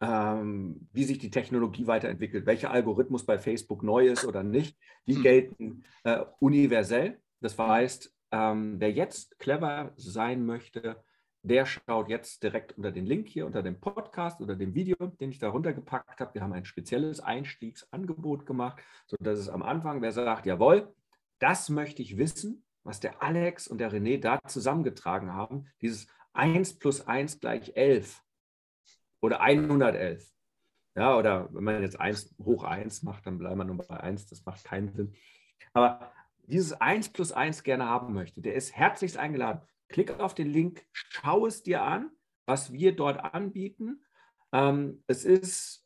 [0.00, 5.16] ähm, wie sich die Technologie weiterentwickelt, welcher Algorithmus bei Facebook neu ist oder nicht, die
[5.16, 5.22] hm.
[5.22, 7.20] gelten äh, universell.
[7.40, 11.02] Das heißt, ähm, wer jetzt clever sein möchte,
[11.42, 15.30] der schaut jetzt direkt unter den Link hier, unter dem Podcast oder dem Video, den
[15.30, 16.34] ich darunter gepackt habe.
[16.34, 20.92] Wir haben ein spezielles Einstiegsangebot gemacht, sodass es am Anfang, wer sagt, jawohl,
[21.38, 26.78] das möchte ich wissen, was der Alex und der René da zusammengetragen haben, dieses 1
[26.78, 28.22] plus 1 gleich 11
[29.26, 30.32] oder 111.
[30.96, 34.28] Ja, oder wenn man jetzt 1 hoch 1 macht, dann bleiben wir nur bei 1,
[34.28, 35.14] das macht keinen Sinn.
[35.74, 36.12] Aber
[36.46, 39.60] dieses 1 plus 1 gerne haben möchte, der ist herzlichst eingeladen.
[39.88, 42.10] Klick auf den Link, schau es dir an,
[42.46, 44.02] was wir dort anbieten.
[44.52, 45.84] Ähm, es ist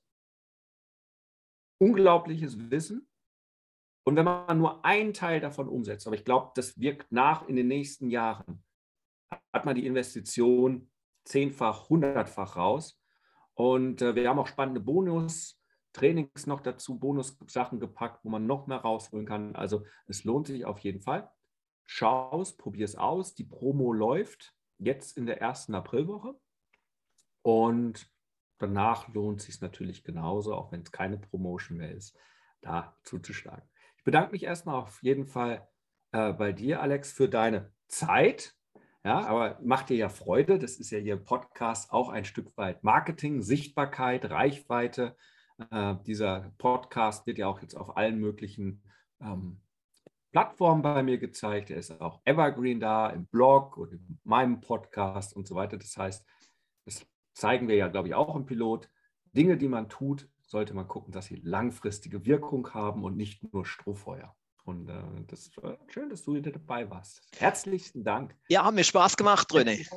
[1.78, 3.08] unglaubliches Wissen.
[4.04, 7.56] Und wenn man nur einen Teil davon umsetzt, aber ich glaube, das wirkt nach in
[7.56, 8.62] den nächsten Jahren,
[9.52, 10.90] hat man die Investition
[11.24, 12.99] zehnfach, hundertfach raus.
[13.60, 18.78] Und äh, wir haben auch spannende Bonus-Trainings noch dazu, Bonus-Sachen gepackt, wo man noch mehr
[18.78, 19.54] rausholen kann.
[19.54, 21.30] Also es lohnt sich auf jeden Fall.
[21.84, 23.34] Schau es, probier es aus.
[23.34, 26.40] Die Promo läuft jetzt in der ersten Aprilwoche.
[27.42, 28.10] Und
[28.56, 32.16] danach lohnt es sich natürlich genauso, auch wenn es keine Promotion mehr ist,
[32.62, 33.68] da zuzuschlagen.
[33.98, 35.68] Ich bedanke mich erstmal auf jeden Fall
[36.12, 38.54] äh, bei dir, Alex, für deine Zeit,
[39.04, 40.58] ja, aber macht dir ja Freude.
[40.58, 45.16] Das ist ja im Podcast auch ein Stück weit Marketing, Sichtbarkeit, Reichweite.
[45.70, 48.82] Äh, dieser Podcast wird ja auch jetzt auf allen möglichen
[49.20, 49.60] ähm,
[50.32, 51.70] Plattformen bei mir gezeigt.
[51.70, 55.76] Er ist auch evergreen da im Blog und in meinem Podcast und so weiter.
[55.78, 56.26] Das heißt,
[56.84, 58.88] das zeigen wir ja, glaube ich, auch im Pilot.
[59.32, 63.64] Dinge, die man tut, sollte man gucken, dass sie langfristige Wirkung haben und nicht nur
[63.64, 64.36] Strohfeuer.
[64.64, 67.22] Und äh, das war schön, dass du wieder dabei warst.
[67.36, 68.36] Herzlichen Dank.
[68.48, 69.88] Ja, haben mir Spaß gemacht, René.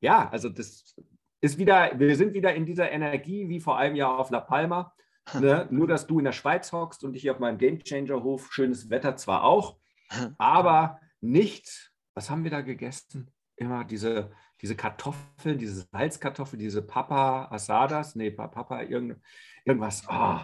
[0.00, 0.94] Ja, also das
[1.40, 4.94] ist wieder, wir sind wieder in dieser Energie wie vor einem Jahr auf La Palma.
[5.38, 5.68] Ne?
[5.70, 8.52] Nur, dass du in der Schweiz hockst und ich hier auf meinem Gamechanger-Hof.
[8.52, 9.78] Schönes Wetter zwar auch,
[10.38, 13.30] aber nicht, was haben wir da gegessen?
[13.54, 19.22] Immer diese, diese Kartoffeln, diese Salzkartoffeln, diese Papa Asadas, nee, Papa irgend,
[19.64, 20.40] irgendwas, oh,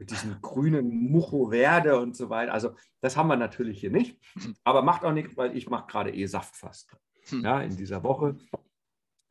[0.00, 2.52] mit diesem grünen Mucho Verde und so weiter.
[2.54, 4.18] Also das haben wir natürlich hier nicht,
[4.64, 6.98] aber macht auch nichts, weil ich mache gerade eh Saftfasten.
[7.28, 7.44] Hm.
[7.44, 8.38] Ja, in dieser Woche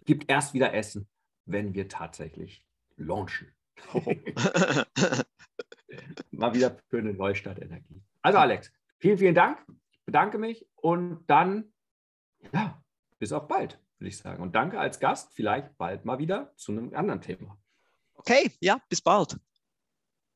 [0.05, 1.09] gibt erst wieder Essen,
[1.45, 2.65] wenn wir tatsächlich
[2.97, 3.51] launchen.
[6.31, 8.03] Mal wieder für eine Neustartenergie.
[8.21, 9.57] Also Alex, vielen, vielen Dank.
[9.91, 11.73] Ich bedanke mich und dann,
[12.53, 12.79] ja,
[13.17, 14.43] bis auf bald, würde ich sagen.
[14.43, 17.57] Und danke als Gast, vielleicht bald mal wieder zu einem anderen Thema.
[18.13, 19.39] Okay, ja, bis bald.